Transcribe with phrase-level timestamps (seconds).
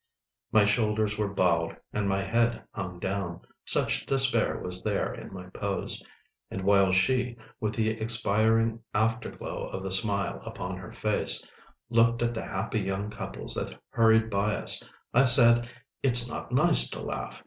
[0.51, 6.01] My shoulders were bowed, and my head hung down—such despair was there in my pose.
[6.49, 11.47] And while she, with the expiring afterglow of the smile upon her face,
[11.91, 14.83] looked at the happy young couples that hurried by us,
[15.13, 15.69] I said:
[16.01, 17.39] "It's not nice to laugh.